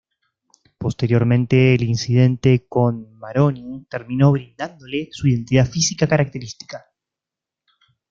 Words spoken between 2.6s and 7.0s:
con Maroni terminó brindándole su identidad física característica.